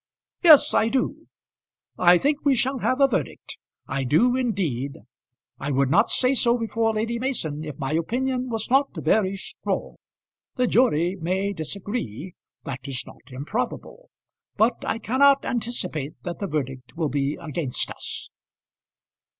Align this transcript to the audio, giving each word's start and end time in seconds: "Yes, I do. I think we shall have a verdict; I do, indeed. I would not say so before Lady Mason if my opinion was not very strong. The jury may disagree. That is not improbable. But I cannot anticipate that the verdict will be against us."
"Yes, 0.41 0.73
I 0.73 0.87
do. 0.87 1.27
I 1.95 2.17
think 2.17 2.39
we 2.43 2.55
shall 2.55 2.79
have 2.79 2.99
a 2.99 3.07
verdict; 3.07 3.59
I 3.85 4.03
do, 4.03 4.35
indeed. 4.35 4.97
I 5.59 5.69
would 5.69 5.91
not 5.91 6.09
say 6.09 6.33
so 6.33 6.57
before 6.57 6.95
Lady 6.95 7.19
Mason 7.19 7.63
if 7.63 7.77
my 7.77 7.93
opinion 7.93 8.49
was 8.49 8.71
not 8.71 8.89
very 8.95 9.37
strong. 9.37 9.97
The 10.55 10.65
jury 10.65 11.17
may 11.17 11.53
disagree. 11.53 12.33
That 12.63 12.79
is 12.87 13.03
not 13.05 13.31
improbable. 13.31 14.09
But 14.57 14.83
I 14.87 14.97
cannot 14.97 15.45
anticipate 15.45 16.15
that 16.23 16.39
the 16.39 16.47
verdict 16.47 16.97
will 16.97 17.09
be 17.09 17.37
against 17.39 17.91
us." 17.91 18.31